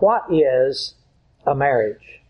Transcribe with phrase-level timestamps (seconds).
[0.00, 0.94] What is
[1.46, 2.22] a marriage?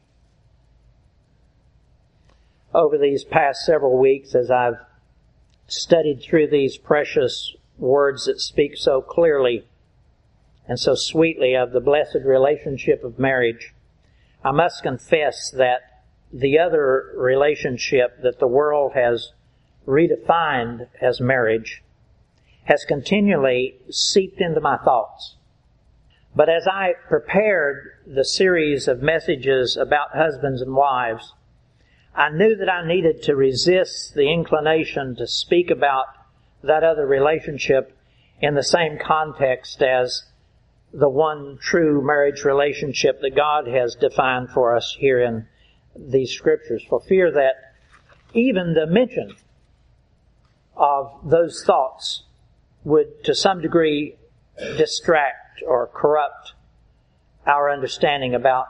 [2.74, 4.78] Over these past several weeks, as I've
[5.68, 9.66] studied through these precious words that speak so clearly
[10.66, 13.72] and so sweetly of the blessed relationship of marriage,
[14.44, 16.02] I must confess that
[16.32, 19.32] the other relationship that the world has
[19.86, 21.84] redefined as marriage
[22.64, 25.36] has continually seeped into my thoughts.
[26.40, 31.34] But as I prepared the series of messages about husbands and wives,
[32.14, 36.06] I knew that I needed to resist the inclination to speak about
[36.62, 37.94] that other relationship
[38.40, 40.24] in the same context as
[40.94, 45.46] the one true marriage relationship that God has defined for us here in
[45.94, 47.74] these scriptures, for fear that
[48.32, 49.36] even the mention
[50.74, 52.22] of those thoughts
[52.82, 54.16] would to some degree
[54.78, 56.54] distract or corrupt
[57.46, 58.66] our understanding about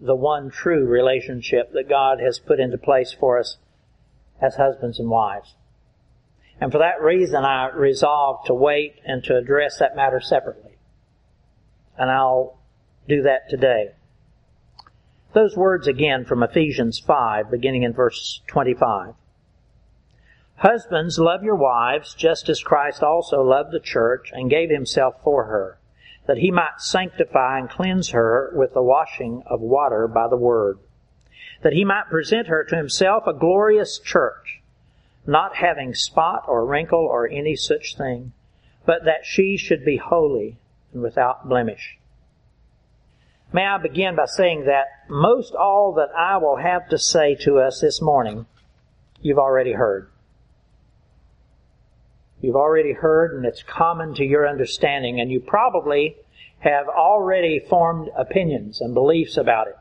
[0.00, 3.58] the one true relationship that God has put into place for us
[4.40, 5.54] as husbands and wives.
[6.60, 10.78] And for that reason, I resolved to wait and to address that matter separately.
[11.98, 12.58] And I'll
[13.08, 13.90] do that today.
[15.32, 19.14] Those words again from Ephesians 5, beginning in verse 25.
[20.56, 25.44] Husbands, love your wives, just as Christ also loved the church and gave himself for
[25.44, 25.79] her
[26.26, 30.78] that he might sanctify and cleanse her with the washing of water by the word,
[31.62, 34.60] that he might present her to himself a glorious church,
[35.26, 38.32] not having spot or wrinkle or any such thing,
[38.86, 40.56] but that she should be holy
[40.92, 41.98] and without blemish.
[43.52, 47.58] May I begin by saying that most all that I will have to say to
[47.58, 48.46] us this morning,
[49.20, 50.08] you've already heard.
[52.40, 56.16] You've already heard and it's common to your understanding and you probably
[56.60, 59.76] have already formed opinions and beliefs about it.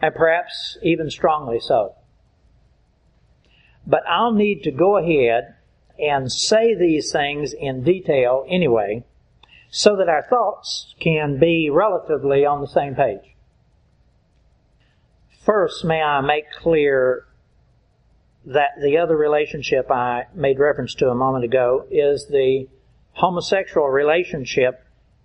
[0.00, 1.94] And perhaps even strongly so.
[3.86, 5.54] But I'll need to go ahead
[5.98, 9.04] and say these things in detail anyway
[9.70, 13.36] so that our thoughts can be relatively on the same page.
[15.44, 17.24] First, may I make clear
[18.46, 22.68] that the other relationship I made reference to a moment ago is the
[23.12, 24.84] homosexual relationship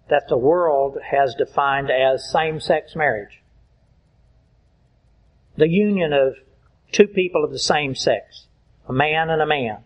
[0.09, 3.41] that the world has defined as same-sex marriage.
[5.55, 6.35] The union of
[6.91, 8.47] two people of the same sex,
[8.87, 9.83] a man and a man,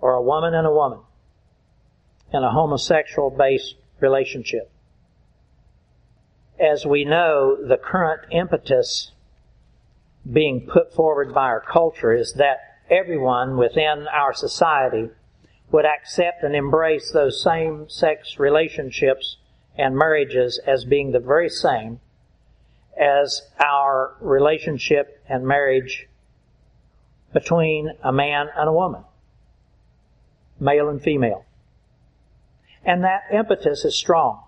[0.00, 1.00] or a woman and a woman,
[2.32, 4.70] in a homosexual based relationship.
[6.60, 9.10] As we know, the current impetus
[10.30, 12.58] being put forward by our culture is that
[12.90, 15.10] everyone within our society
[15.70, 19.38] would accept and embrace those same sex relationships
[19.76, 21.98] and marriages as being the very same
[23.00, 26.06] as our relationship and marriage
[27.32, 29.02] between a man and a woman,
[30.60, 31.46] male and female.
[32.84, 34.42] And that impetus is strong,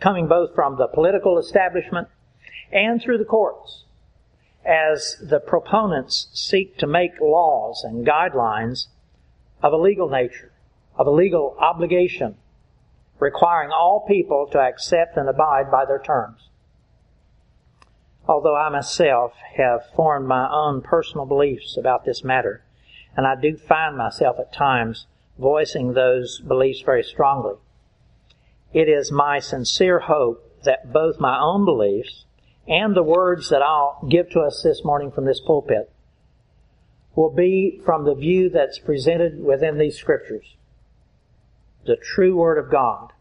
[0.00, 2.08] coming both from the political establishment
[2.72, 3.84] and through the courts
[4.68, 8.88] as the proponents seek to make laws and guidelines
[9.62, 10.52] of a legal nature,
[10.94, 12.36] of a legal obligation,
[13.18, 16.50] requiring all people to accept and abide by their terms.
[18.28, 22.62] Although I myself have formed my own personal beliefs about this matter,
[23.16, 25.06] and I do find myself at times
[25.38, 27.54] voicing those beliefs very strongly,
[28.74, 32.26] it is my sincere hope that both my own beliefs
[32.68, 35.90] and the words that I'll give to us this morning from this pulpit
[37.16, 40.54] will be from the view that's presented within these scriptures.
[41.86, 43.12] The true Word of God,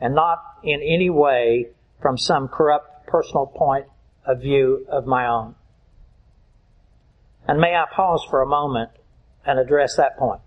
[0.00, 1.68] and not in any way
[2.02, 3.86] from some corrupt personal point
[4.26, 5.54] of view of my own.
[7.48, 8.90] And may I pause for a moment
[9.46, 10.42] and address that point.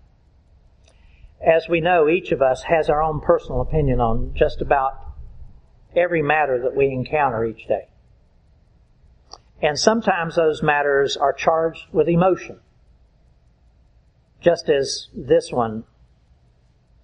[1.44, 4.92] As we know, each of us has our own personal opinion on just about
[5.96, 7.88] every matter that we encounter each day.
[9.62, 12.60] And sometimes those matters are charged with emotion,
[14.40, 15.84] just as this one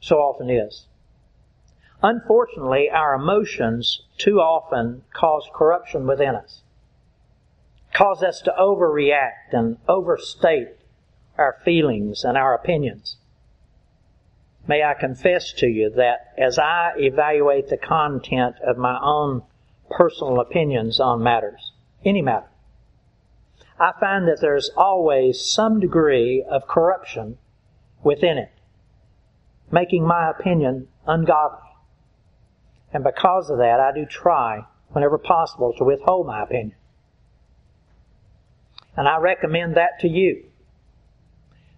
[0.00, 0.86] so often is.
[2.02, 6.62] Unfortunately, our emotions too often cause corruption within us,
[7.92, 10.68] cause us to overreact and overstate
[11.36, 13.16] our feelings and our opinions.
[14.66, 19.42] May I confess to you that as I evaluate the content of my own
[19.90, 21.69] personal opinions on matters,
[22.04, 22.48] any matter,
[23.78, 27.38] I find that there's always some degree of corruption
[28.02, 28.52] within it,
[29.70, 31.68] making my opinion ungodly.
[32.92, 36.74] And because of that, I do try whenever possible, to withhold my opinion.
[38.96, 40.44] And I recommend that to you.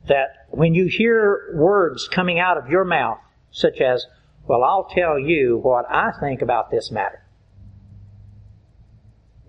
[0.08, 3.18] That when you hear words coming out of your mouth,
[3.50, 4.06] such as,
[4.46, 7.22] well, I'll tell you what I think about this matter.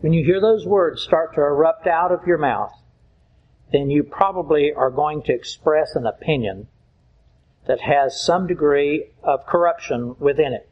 [0.03, 2.73] When you hear those words start to erupt out of your mouth,
[3.71, 6.67] then you probably are going to express an opinion
[7.67, 10.69] that has some degree of corruption within it.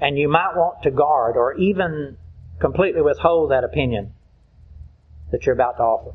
[0.00, 2.18] And you might want to guard or even
[2.60, 4.12] completely withhold that opinion
[5.32, 6.14] that you're about to offer.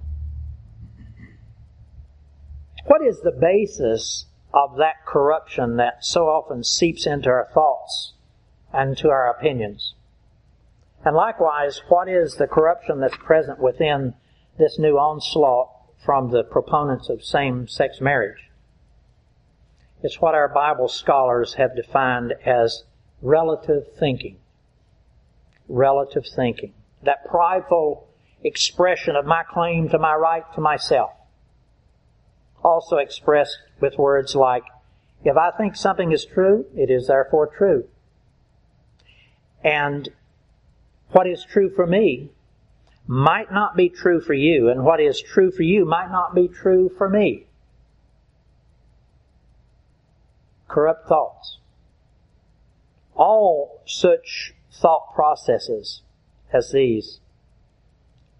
[2.85, 8.13] What is the basis of that corruption that so often seeps into our thoughts
[8.71, 9.95] and to our opinions?
[11.03, 14.13] And likewise, what is the corruption that's present within
[14.57, 15.69] this new onslaught
[16.05, 18.49] from the proponents of same-sex marriage?
[20.03, 22.83] It's what our Bible scholars have defined as
[23.21, 24.37] relative thinking.
[25.67, 26.73] Relative thinking.
[27.03, 28.07] That prideful
[28.43, 31.11] expression of my claim to my right to myself.
[32.63, 34.63] Also expressed with words like,
[35.23, 37.87] if I think something is true, it is therefore true.
[39.63, 40.09] And
[41.11, 42.29] what is true for me
[43.07, 46.47] might not be true for you, and what is true for you might not be
[46.47, 47.45] true for me.
[50.67, 51.57] Corrupt thoughts.
[53.15, 56.01] All such thought processes
[56.53, 57.19] as these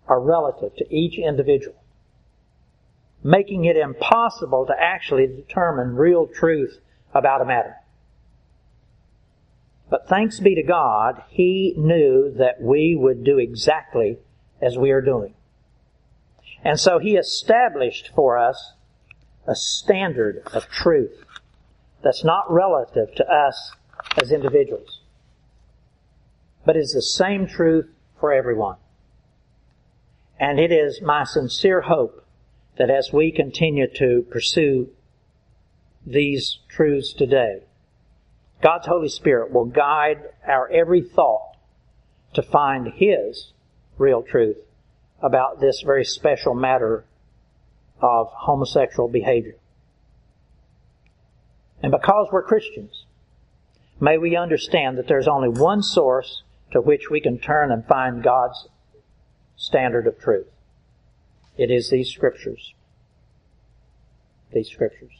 [0.08, 1.76] are relative to each individual,
[3.24, 6.80] making it impossible to actually determine real truth
[7.14, 7.76] about a matter.
[9.92, 14.20] But thanks be to God, He knew that we would do exactly
[14.62, 15.34] as we are doing.
[16.64, 18.74] And so He established for us
[19.46, 21.26] a standard of truth
[22.02, 23.74] that's not relative to us
[24.16, 25.02] as individuals,
[26.66, 28.78] but is the same truth for everyone.
[30.40, 32.26] And it is my sincere hope
[32.78, 34.90] that as we continue to pursue
[36.06, 37.64] these truths today,
[38.62, 41.56] God's Holy Spirit will guide our every thought
[42.34, 43.54] to find His
[43.98, 44.58] real truth
[45.22, 47.06] about this very special matter
[48.02, 49.56] of homosexual behavior.
[51.84, 53.06] And because we're Christians,
[54.00, 58.24] may we understand that there's only one source to which we can turn and find
[58.24, 58.68] God's
[59.56, 60.48] standard of truth.
[61.58, 62.74] It is these scriptures.
[64.54, 65.12] These scriptures.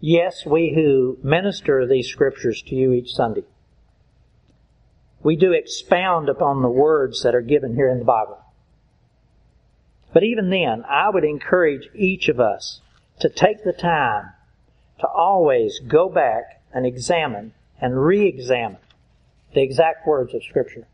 [0.00, 3.44] Yes, we who minister these scriptures to you each Sunday,
[5.22, 8.38] we do expound upon the words that are given here in the Bible.
[10.14, 12.80] But even then, I would encourage each of us
[13.20, 14.30] to take the time
[15.00, 18.78] to always go back and examine and re-examine
[19.52, 20.86] the exact words of Scripture.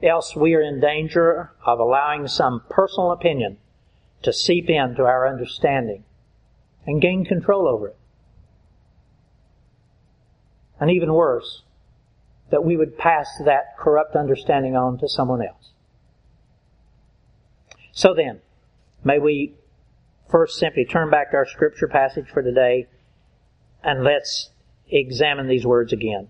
[0.00, 3.58] Else we are in danger of allowing some personal opinion
[4.22, 6.04] to seep into our understanding
[6.86, 7.96] and gain control over it.
[10.80, 11.62] And even worse,
[12.50, 15.70] that we would pass that corrupt understanding on to someone else.
[17.92, 18.40] So then,
[19.04, 19.54] may we
[20.28, 22.88] first simply turn back to our scripture passage for today
[23.84, 24.50] and let's
[24.88, 26.28] examine these words again.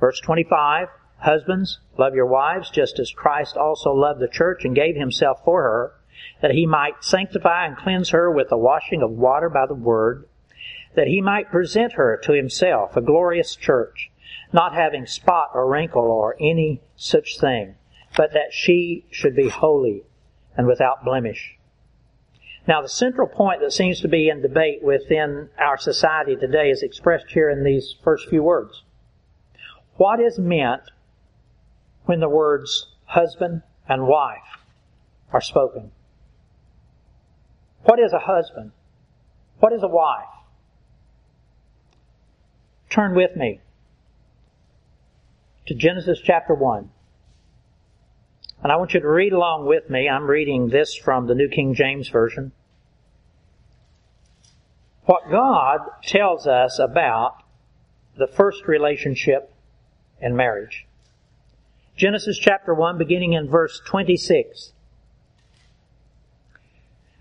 [0.00, 0.88] Verse 25,
[1.18, 5.62] Husbands, love your wives just as Christ also loved the church and gave himself for
[5.62, 5.92] her,
[6.40, 10.26] that he might sanctify and cleanse her with the washing of water by the word,
[10.94, 14.10] that he might present her to himself a glorious church,
[14.52, 17.74] not having spot or wrinkle or any such thing,
[18.16, 20.02] but that she should be holy
[20.56, 21.56] and without blemish.
[22.68, 26.82] Now the central point that seems to be in debate within our society today is
[26.82, 28.82] expressed here in these first few words.
[29.96, 30.82] What is meant
[32.04, 34.58] when the words husband and wife
[35.32, 35.90] are spoken.
[37.84, 38.72] What is a husband?
[39.58, 40.24] What is a wife?
[42.90, 43.60] Turn with me
[45.66, 46.90] to Genesis chapter 1.
[48.62, 50.08] And I want you to read along with me.
[50.08, 52.52] I'm reading this from the New King James Version.
[55.04, 57.42] What God tells us about
[58.16, 59.52] the first relationship
[60.20, 60.86] in marriage.
[61.96, 64.72] Genesis chapter 1 beginning in verse 26.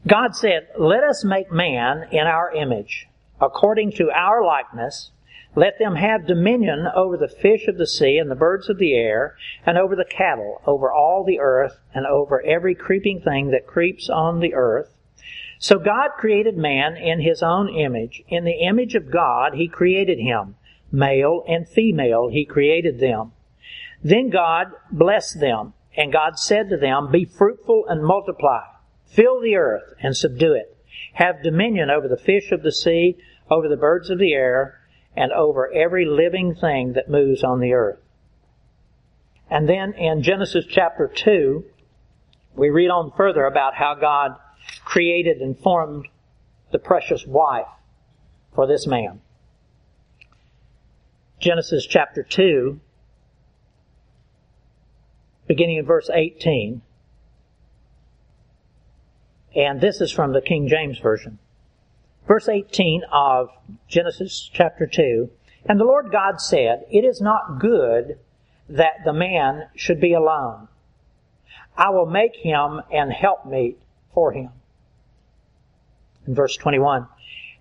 [0.07, 3.07] God said, let us make man in our image,
[3.39, 5.11] according to our likeness.
[5.55, 8.95] Let them have dominion over the fish of the sea and the birds of the
[8.95, 13.67] air, and over the cattle, over all the earth, and over every creeping thing that
[13.67, 14.95] creeps on the earth.
[15.59, 18.23] So God created man in his own image.
[18.27, 20.55] In the image of God, he created him.
[20.91, 23.33] Male and female he created them.
[24.03, 28.63] Then God blessed them, and God said to them, Be fruitful and multiply.
[29.11, 30.77] Fill the earth and subdue it.
[31.13, 33.17] Have dominion over the fish of the sea,
[33.49, 34.79] over the birds of the air,
[35.15, 37.99] and over every living thing that moves on the earth.
[39.49, 41.65] And then in Genesis chapter 2,
[42.55, 44.37] we read on further about how God
[44.85, 46.07] created and formed
[46.71, 47.67] the precious wife
[48.55, 49.19] for this man.
[51.39, 52.79] Genesis chapter 2,
[55.47, 56.81] beginning in verse 18.
[59.55, 61.39] And this is from the King James Version.
[62.27, 63.49] Verse 18 of
[63.87, 65.29] Genesis chapter 2.
[65.65, 68.17] And the Lord God said, It is not good
[68.69, 70.67] that the man should be alone.
[71.77, 73.79] I will make him an helpmeet
[74.13, 74.49] for him.
[76.25, 77.07] In verse 21.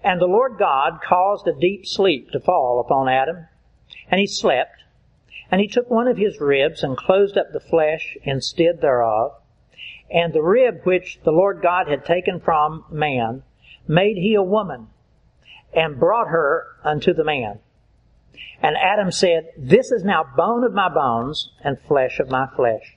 [0.03, 3.49] And the Lord God caused a deep sleep to fall upon Adam,
[4.11, 4.83] and he slept.
[5.51, 9.33] And he took one of his ribs and closed up the flesh instead thereof.
[10.11, 13.43] And the rib which the Lord God had taken from man
[13.87, 14.89] made he a woman
[15.73, 17.61] and brought her unto the man.
[18.63, 22.97] And Adam said, This is now bone of my bones and flesh of my flesh.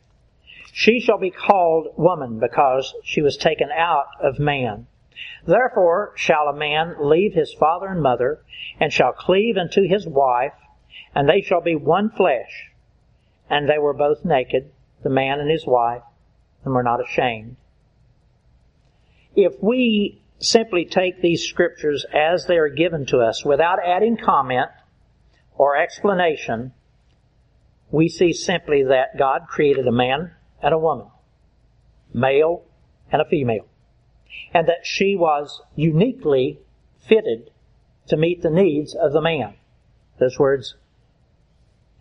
[0.72, 4.88] She shall be called woman because she was taken out of man.
[5.46, 8.42] Therefore shall a man leave his father and mother
[8.80, 10.54] and shall cleave unto his wife
[11.14, 12.72] and they shall be one flesh.
[13.50, 14.72] And they were both naked,
[15.04, 16.02] the man and his wife,
[16.64, 17.56] and were not ashamed.
[19.36, 24.70] If we simply take these scriptures as they are given to us without adding comment
[25.56, 26.74] or explanation,
[27.92, 31.08] we see simply that God created a man and a woman,
[32.14, 32.66] male
[33.12, 33.66] and a female,
[34.54, 36.60] and that she was uniquely
[37.08, 37.52] fitted
[38.08, 39.56] to meet the needs of the man.
[40.20, 40.76] Those words,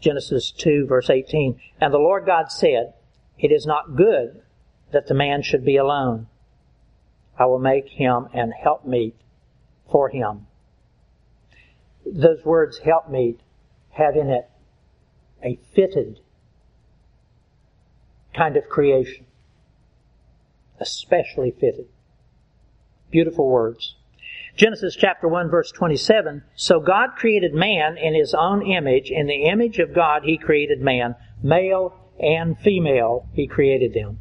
[0.00, 2.94] Genesis 2 verse 18, and the Lord God said,
[3.38, 4.42] it is not good
[4.92, 6.28] that the man should be alone.
[7.38, 9.16] I will make him an helpmeet
[9.90, 10.46] for him.
[12.06, 13.40] Those words helpmeet
[13.90, 14.48] have in it
[15.42, 16.20] a fitted
[18.34, 19.26] kind of creation.
[20.80, 21.86] Especially fitted.
[23.10, 23.96] Beautiful words.
[24.56, 29.44] Genesis chapter 1 verse 27, so God created man in his own image, in the
[29.44, 34.18] image of God he created man, male and female he created them.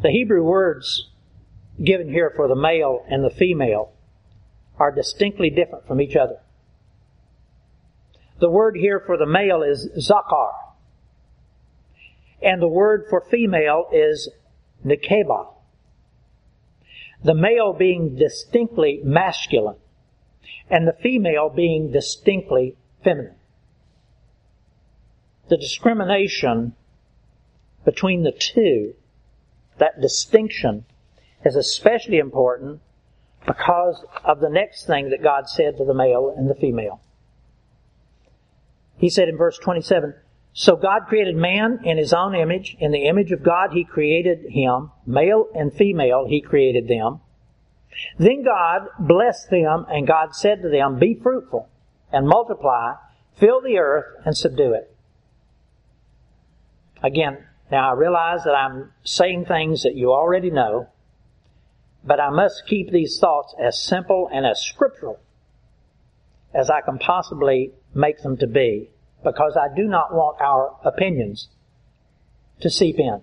[0.00, 1.10] The Hebrew words
[1.82, 3.92] given here for the male and the female
[4.78, 6.40] are distinctly different from each other.
[8.40, 10.52] The word here for the male is zakar.
[12.40, 14.30] And the word for female is
[14.86, 15.54] nekeba.
[17.24, 19.78] The male being distinctly masculine
[20.70, 23.34] and the female being distinctly feminine.
[25.48, 26.76] The discrimination
[27.84, 28.94] between the two,
[29.78, 30.84] that distinction
[31.44, 32.80] is especially important
[33.46, 37.00] because of the next thing that God said to the male and the female.
[38.98, 40.14] He said in verse 27,
[40.52, 42.76] So God created man in his own image.
[42.80, 44.90] In the image of God he created him.
[45.06, 47.20] Male and female he created them.
[48.18, 51.68] Then God blessed them and God said to them, Be fruitful
[52.12, 52.94] and multiply,
[53.38, 54.94] fill the earth and subdue it.
[57.02, 60.88] Again, now I realize that I'm saying things that you already know,
[62.04, 65.20] but I must keep these thoughts as simple and as scriptural
[66.54, 68.90] as I can possibly make them to be,
[69.22, 71.48] because I do not want our opinions
[72.60, 73.20] to seep in.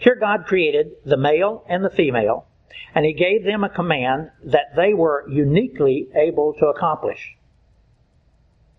[0.00, 2.46] Here God created the male and the female,
[2.94, 7.36] and He gave them a command that they were uniquely able to accomplish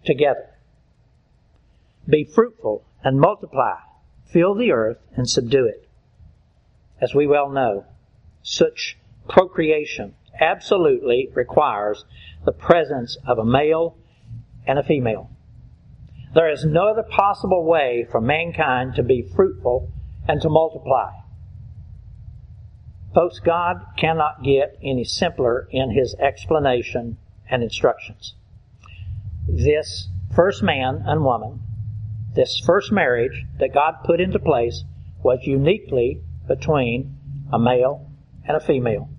[0.06, 0.50] together.
[2.08, 3.75] Be fruitful and multiply,
[4.25, 5.88] fill the earth and subdue it.
[7.01, 7.86] As we well know,
[8.42, 12.06] such procreation absolutely requires
[12.46, 13.98] the presence of a male
[14.65, 15.30] and a female.
[16.34, 19.92] There is no other possible way for mankind to be fruitful
[20.27, 21.12] and to multiply.
[23.13, 27.18] Folks, God cannot get any simpler in His explanation
[27.50, 28.34] and instructions.
[29.48, 31.62] This first man and woman,
[32.36, 34.84] this first marriage that God put into place
[35.24, 37.18] was uniquely between
[37.52, 38.10] a male
[38.48, 39.10] and a female.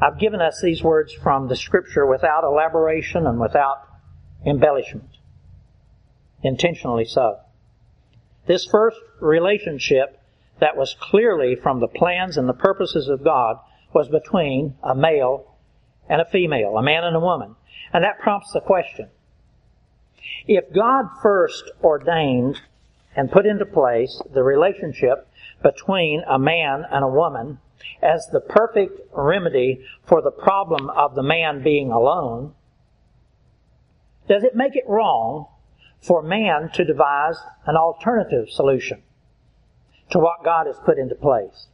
[0.00, 3.78] I've given us these words from the scripture without elaboration and without
[4.44, 5.08] embellishment.
[6.42, 7.38] Intentionally so.
[8.46, 10.20] This first relationship
[10.60, 13.56] that was clearly from the plans and the purposes of God
[13.94, 15.56] was between a male
[16.08, 17.56] and a female, a man and a woman.
[17.92, 19.08] And that prompts the question.
[20.46, 22.60] If God first ordained
[23.16, 25.28] and put into place the relationship
[25.62, 27.58] between a man and a woman
[28.02, 32.54] as the perfect remedy for the problem of the man being alone,
[34.28, 35.46] does it make it wrong
[36.00, 39.02] for man to devise an alternative solution
[40.10, 41.68] to what God has put into place?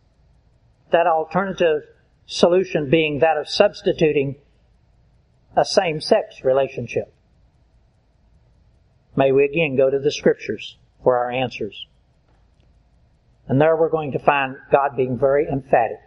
[0.91, 1.83] That alternative
[2.27, 4.37] solution being that of substituting
[5.57, 7.13] a same-sex relationship.
[9.17, 11.87] May we again go to the scriptures for our answers.
[13.49, 16.01] And there we're going to find God being very emphatic.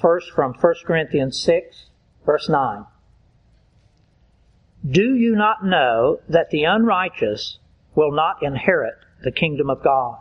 [0.00, 1.86] First from 1 Corinthians 6,
[2.26, 2.84] verse 9.
[4.88, 7.58] Do you not know that the unrighteous
[7.94, 10.18] will not inherit the kingdom of God?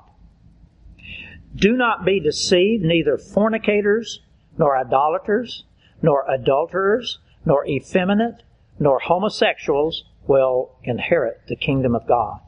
[1.56, 4.22] Do not be deceived, neither fornicators,
[4.58, 5.66] nor idolaters,
[6.02, 8.44] nor adulterers, nor effeminate,
[8.80, 12.40] nor homosexuals will inherit the kingdom of God.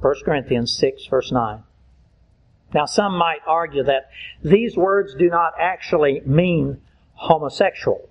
[0.00, 1.62] 1 Corinthians 6 verse 9.
[2.74, 4.10] Now some might argue that
[4.42, 6.80] these words do not actually mean
[7.14, 8.08] homosexual,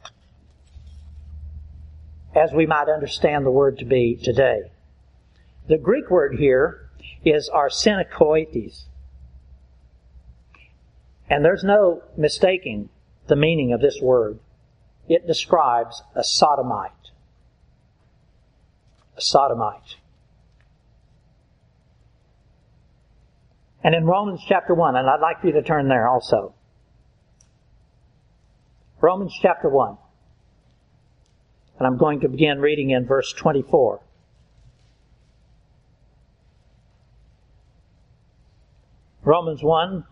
[2.36, 4.72] as we might understand the word to be today.
[5.68, 6.90] The Greek word here
[7.24, 8.84] is arsenokoites.
[11.30, 12.90] And there's no mistaking
[13.28, 14.40] the meaning of this word.
[15.08, 16.92] It describes a sodomite.
[19.18, 19.96] A sodomite.
[23.84, 26.56] And in Romans chapter 1, and I'd like you to turn there also.
[29.00, 29.98] Romans chapter 1.
[31.78, 34.02] And I'm going to begin reading in verse 24.
[39.24, 40.04] Romans 1,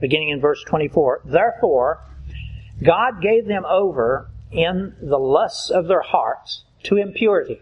[0.00, 1.22] beginning in verse 24.
[1.24, 2.02] Therefore,
[2.82, 7.60] God gave them over in the lusts of their hearts to impurity,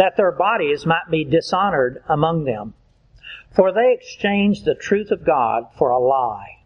[0.00, 2.72] that their bodies might be dishonored among them.
[3.54, 6.60] For they exchanged the truth of God for a lie,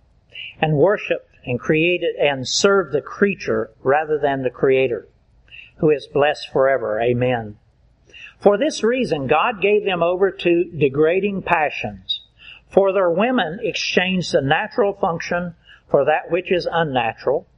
[0.61, 5.09] and worshiped and created and served the creature rather than the Creator,
[5.79, 7.01] who is blessed forever.
[7.01, 7.57] Amen.
[8.39, 12.21] For this reason, God gave them over to degrading passions.
[12.69, 15.57] For their women exchanged the natural function
[15.91, 17.49] for that which is unnatural.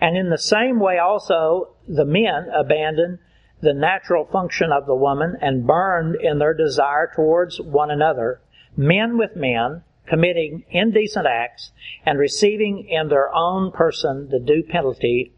[0.00, 3.18] And in the same way also, the men abandoned
[3.60, 8.40] the natural function of the woman and burned in their desire towards one another
[8.76, 11.72] men with men, committing indecent acts,
[12.06, 15.32] and receiving in their own person the due penalty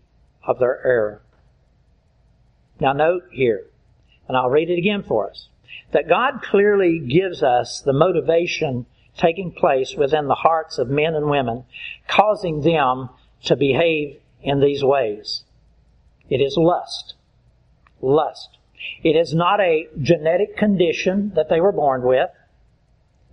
[0.47, 1.23] of their error.
[2.79, 3.67] Now note here,
[4.29, 5.49] and I'll read it again for us,
[5.93, 11.29] that God clearly gives us the motivation taking place within the hearts of men and
[11.29, 11.65] women,
[12.07, 13.11] causing them
[13.45, 15.45] to behave in these ways.
[16.29, 17.15] It is lust.
[18.01, 18.59] Lust.
[19.03, 22.31] It is not a genetic condition that they were born with.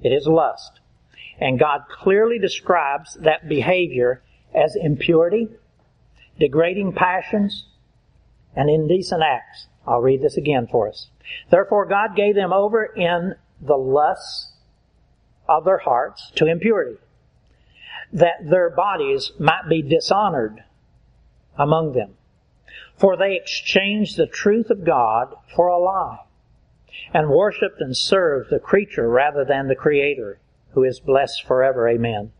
[0.03, 0.79] It is lust.
[1.39, 4.21] And God clearly describes that behavior
[4.53, 5.49] as impurity,
[6.39, 7.67] degrading passions,
[8.55, 9.67] and indecent acts.
[9.85, 11.07] I'll read this again for us.
[11.49, 14.53] Therefore God gave them over in the lusts
[15.47, 16.97] of their hearts to impurity,
[18.11, 20.63] that their bodies might be dishonored
[21.57, 22.16] among them.
[22.97, 26.19] For they exchanged the truth of God for a lie
[27.13, 30.39] and worshiped and served the creature rather than the creator,
[30.71, 31.87] who is blessed forever.
[31.87, 32.31] Amen.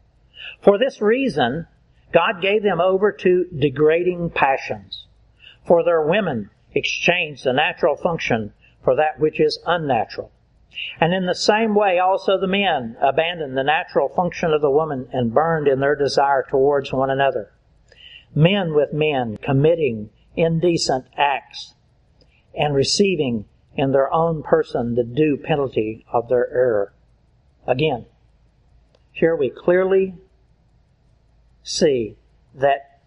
[0.61, 1.67] For this reason,
[2.11, 5.05] God gave them over to degrading passions.
[5.65, 10.31] For their women exchanged the natural function for that which is unnatural.
[10.99, 15.07] And in the same way also the men abandoned the natural function of the woman
[15.11, 17.51] and burned in their desire towards one another.
[18.33, 21.73] Men with men committing indecent acts
[22.57, 23.45] and receiving
[23.75, 26.93] in their own person the due penalty of their error.
[27.67, 28.05] Again,
[29.11, 30.15] here we clearly
[31.63, 32.15] see
[32.55, 33.01] that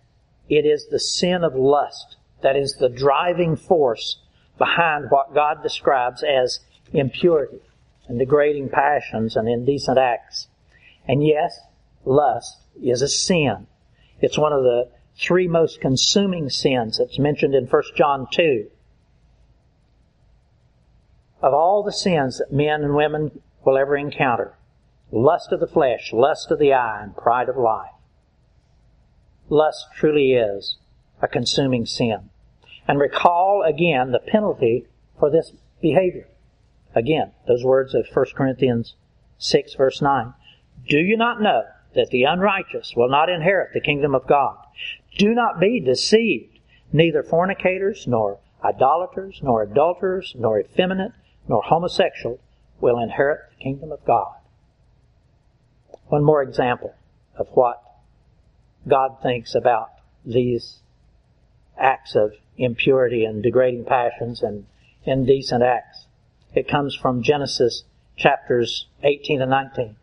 [0.49, 4.21] it is the sin of lust that is the driving force
[4.59, 6.61] behind what God describes as
[6.93, 7.61] impurity
[8.09, 10.49] and degrading passions and indecent acts.
[11.07, 11.59] And yes,
[12.05, 13.67] lust is a sin.
[14.21, 18.71] It's one of the three most consuming sins that's mentioned in 1 John 2
[21.43, 24.55] of all the sins that men and women will ever encounter
[25.13, 27.91] lust of the flesh, lust of the eye, and pride of life.
[29.49, 30.77] Lust truly is
[31.21, 32.31] a consuming sin.
[32.87, 34.87] And recall again the penalty
[35.19, 35.53] for this
[35.83, 36.29] behavior.
[36.95, 38.95] Again, those words of 1 Corinthians
[39.39, 40.35] 6 verse 9.
[40.89, 44.57] Do you not know that the unrighteous will not inherit the kingdom of God.
[45.17, 46.59] Do not be deceived.
[46.93, 51.13] Neither fornicators, nor idolaters, nor adulterers, nor effeminate,
[51.49, 52.41] nor homosexual
[52.81, 54.35] will inherit the kingdom of God.
[56.09, 56.95] One more example
[57.37, 57.83] of what
[58.89, 59.91] God thinks about
[60.25, 60.81] these
[61.79, 64.67] acts of impurity and degrading passions and
[65.05, 66.07] indecent acts.
[66.55, 67.85] It comes from Genesis
[68.17, 69.97] chapters 18 and 19.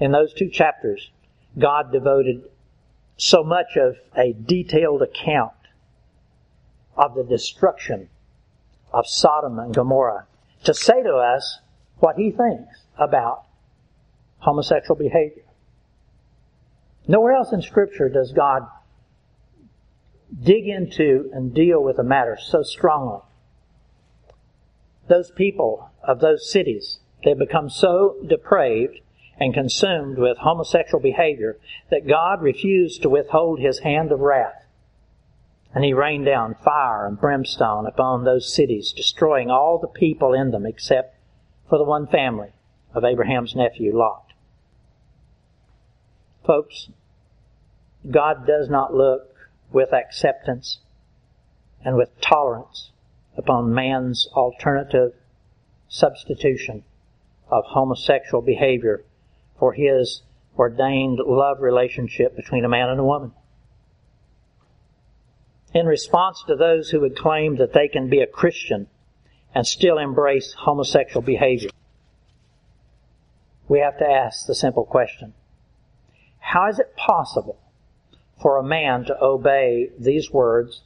[0.00, 1.10] In those two chapters,
[1.58, 2.44] God devoted
[3.18, 5.52] so much of a detailed account
[6.96, 8.08] of the destruction
[8.92, 10.26] of Sodom and Gomorrah
[10.64, 11.58] to say to us
[11.98, 13.44] what he thinks about
[14.38, 15.42] homosexual behavior.
[17.08, 18.62] Nowhere else in scripture does God
[20.40, 23.20] dig into and deal with a matter so strongly.
[25.08, 29.00] Those people of those cities, they become so depraved
[29.40, 31.58] and consumed with homosexual behavior
[31.90, 34.64] that God refused to withhold his hand of wrath.
[35.74, 40.50] And he rained down fire and brimstone upon those cities, destroying all the people in
[40.50, 41.16] them except
[41.68, 42.48] for the one family
[42.94, 44.24] of Abraham's nephew Lot.
[46.44, 46.88] Folks,
[48.10, 49.34] God does not look
[49.70, 50.78] with acceptance
[51.84, 52.90] and with tolerance
[53.36, 55.12] upon man's alternative
[55.88, 56.84] substitution
[57.50, 59.04] of homosexual behavior
[59.58, 60.22] for his
[60.56, 63.32] ordained love relationship between a man and a woman.
[65.74, 68.88] In response to those who would claim that they can be a Christian
[69.54, 71.70] and still embrace homosexual behavior,
[73.68, 75.34] we have to ask the simple question,
[76.38, 77.58] how is it possible
[78.40, 80.82] for a man to obey these words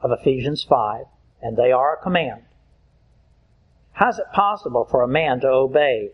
[0.00, 1.06] of Ephesians 5,
[1.42, 2.42] and they are a command?
[3.92, 6.10] How is it possible for a man to obey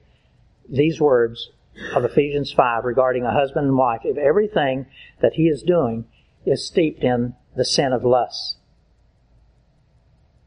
[0.69, 1.51] these words
[1.95, 4.87] of Ephesians 5 regarding a husband and wife if everything
[5.21, 6.07] that he is doing
[6.45, 8.57] is steeped in the sin of lust?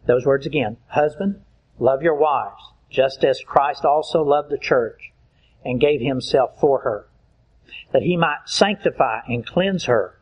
[0.08, 0.78] Those words again.
[0.88, 1.42] Husband,
[1.80, 5.12] love your wives, just as Christ also loved the church
[5.64, 7.08] and gave himself for her,
[7.94, 10.18] that he might sanctify and cleanse her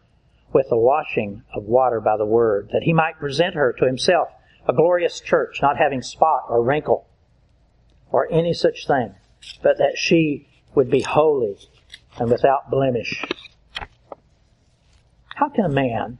[0.51, 4.29] with the washing of water by the word, that he might present her to himself
[4.67, 7.07] a glorious church, not having spot or wrinkle
[8.11, 9.15] or any such thing,
[9.63, 11.57] but that she would be holy
[12.17, 13.23] and without blemish.
[15.35, 16.17] How can a man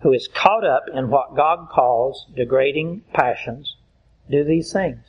[0.00, 3.76] who is caught up in what God calls degrading passions
[4.30, 5.00] do these things?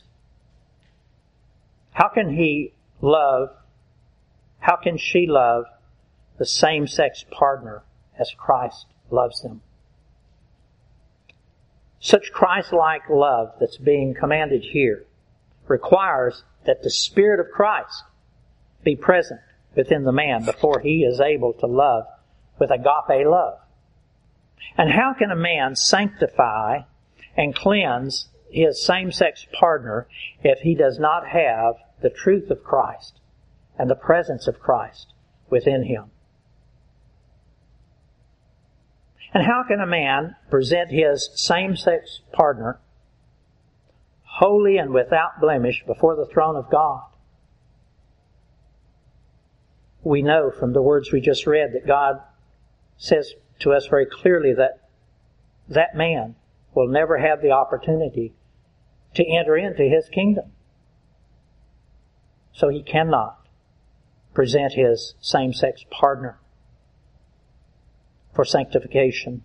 [1.91, 3.49] How can he love,
[4.59, 5.65] how can she love
[6.37, 7.83] the same sex partner
[8.17, 9.61] as Christ loves them?
[11.99, 15.05] Such Christ-like love that's being commanded here
[15.67, 18.03] requires that the Spirit of Christ
[18.83, 19.41] be present
[19.75, 22.05] within the man before he is able to love
[22.59, 23.59] with agape love.
[24.77, 26.81] And how can a man sanctify
[27.35, 30.07] and cleanse his same-sex partner
[30.43, 33.19] if he does not have the truth of Christ
[33.77, 35.13] and the presence of Christ
[35.49, 36.11] within him?
[39.33, 42.79] And how can a man present his same-sex partner
[44.39, 47.01] holy and without blemish before the throne of God.
[50.01, 52.21] We know from the words we just read that God
[52.95, 54.87] says to us very clearly that
[55.67, 56.35] that man
[56.73, 58.33] will never have the opportunity
[59.15, 60.53] to enter into his kingdom.
[62.53, 63.45] So he cannot
[64.33, 66.39] present his same-sex partner
[68.33, 69.43] for sanctification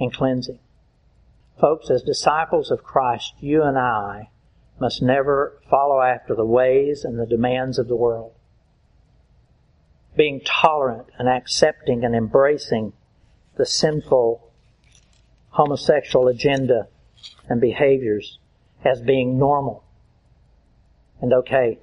[0.00, 0.58] and cleansing.
[1.60, 4.30] Folks, as disciples of Christ, you and I
[4.80, 8.32] must never follow after the ways and the demands of the world.
[10.16, 12.94] Being tolerant and accepting and embracing
[13.56, 14.50] the sinful
[15.50, 16.88] homosexual agenda
[17.48, 18.38] and behaviors
[18.84, 19.84] as being normal
[21.20, 21.78] and okay.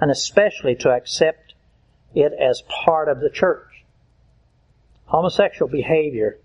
[0.00, 1.54] And especially to accept
[2.14, 3.84] it as part of the church.
[5.06, 6.38] Homosexual behavior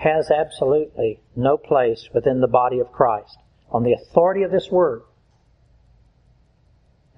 [0.00, 3.36] has absolutely no place within the body of Christ.
[3.70, 5.02] On the authority of this word,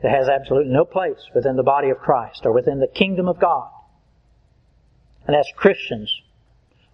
[0.03, 3.39] it has absolutely no place within the body of Christ or within the kingdom of
[3.39, 3.71] God.
[5.29, 6.13] And as Christians,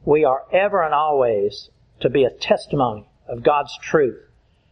[0.05, 1.70] we are ever and always
[2.01, 4.20] to be a testimony of God's truth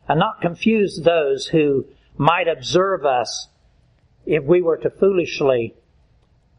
[0.06, 1.86] and not confuse those who
[2.18, 3.48] might observe us
[4.26, 5.74] if we were to foolishly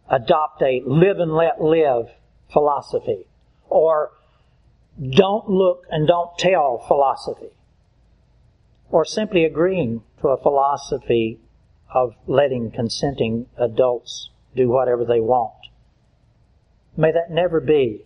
[0.10, 2.08] adopt a live and let live
[2.52, 3.28] philosophy
[3.70, 4.14] or
[5.00, 7.52] don't look and don't tell philosophy,
[8.90, 11.40] or simply agreeing to a philosophy
[11.94, 15.54] of letting consenting adults do whatever they want.
[16.96, 18.06] May that never be,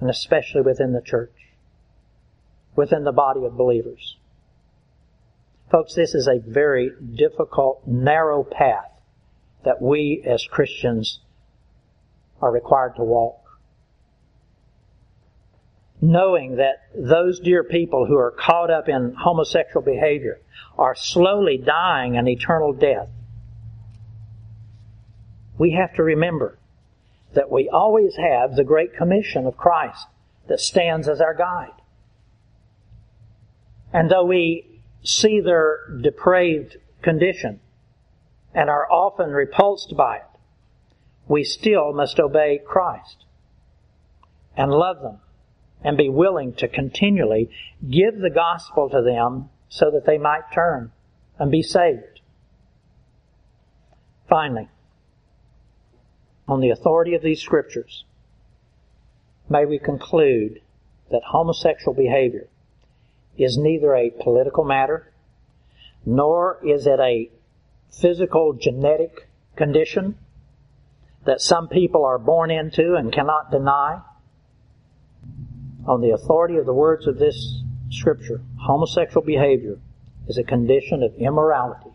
[0.00, 1.34] and especially within the church,
[2.76, 4.16] within the body of believers.
[5.70, 8.90] Folks, this is a very difficult, narrow path
[9.64, 11.20] that we as Christians
[12.40, 13.43] are required to walk.
[16.06, 20.38] Knowing that those dear people who are caught up in homosexual behavior
[20.76, 23.08] are slowly dying an eternal death.
[25.56, 26.58] We have to remember
[27.32, 30.06] that we always have the Great Commission of Christ
[30.46, 31.72] that stands as our guide.
[33.90, 37.60] And though we see their depraved condition
[38.52, 40.38] and are often repulsed by it,
[41.28, 43.24] we still must obey Christ
[44.54, 45.20] and love them
[45.84, 47.50] and be willing to continually
[47.88, 50.90] give the gospel to them so that they might turn
[51.38, 52.20] and be saved.
[54.28, 54.68] Finally,
[56.48, 58.04] on the authority of these scriptures,
[59.48, 60.60] may we conclude
[61.10, 62.48] that homosexual behavior
[63.36, 65.12] is neither a political matter,
[66.06, 67.30] nor is it a
[67.90, 70.16] physical genetic condition
[71.24, 74.00] that some people are born into and cannot deny.
[75.86, 79.78] On the authority of the words of this scripture, homosexual behavior
[80.26, 81.90] is a condition of immorality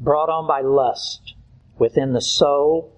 [0.00, 1.34] brought on by lust
[1.78, 2.92] within the soul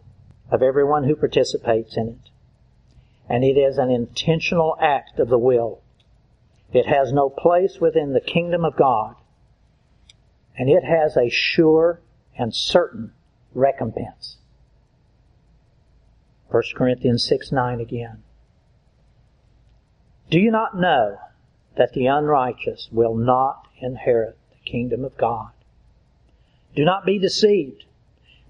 [0.50, 2.30] of everyone who participates in it.
[3.28, 5.80] And it is an intentional act of the will.
[6.72, 9.16] It has no place within the kingdom of God.
[10.56, 12.00] And it has a sure
[12.36, 13.12] and certain
[13.54, 14.38] recompense.
[16.50, 18.22] 1 Corinthians 6 9 again.
[20.30, 21.18] Do you not know
[21.76, 25.50] that the unrighteous will not inherit the kingdom of God?
[26.74, 27.84] Do not be deceived.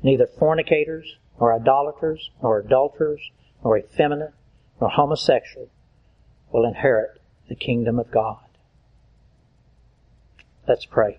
[0.02, 3.30] Neither fornicators, nor idolaters, nor adulterers,
[3.62, 4.34] nor effeminate,
[4.80, 5.68] nor homosexual
[6.52, 8.38] will inherit the kingdom of God.
[10.66, 11.18] Let's pray.